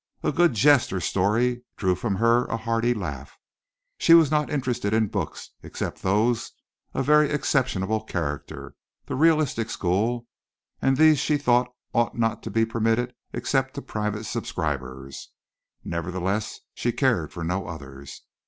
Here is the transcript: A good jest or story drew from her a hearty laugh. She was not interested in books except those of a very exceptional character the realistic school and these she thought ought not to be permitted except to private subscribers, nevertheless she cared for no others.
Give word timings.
A 0.23 0.31
good 0.31 0.53
jest 0.55 0.91
or 0.91 0.99
story 0.99 1.61
drew 1.77 1.93
from 1.93 2.15
her 2.15 2.45
a 2.45 2.57
hearty 2.57 2.91
laugh. 2.95 3.37
She 3.99 4.15
was 4.15 4.31
not 4.31 4.49
interested 4.49 4.95
in 4.95 5.09
books 5.09 5.51
except 5.61 6.01
those 6.01 6.53
of 6.95 7.01
a 7.01 7.03
very 7.03 7.29
exceptional 7.29 8.01
character 8.03 8.75
the 9.05 9.13
realistic 9.13 9.69
school 9.69 10.25
and 10.81 10.97
these 10.97 11.19
she 11.19 11.37
thought 11.37 11.71
ought 11.93 12.17
not 12.17 12.41
to 12.41 12.49
be 12.49 12.65
permitted 12.65 13.13
except 13.31 13.75
to 13.75 13.83
private 13.83 14.23
subscribers, 14.23 15.29
nevertheless 15.83 16.61
she 16.73 16.91
cared 16.91 17.31
for 17.31 17.43
no 17.43 17.67
others. 17.67 18.23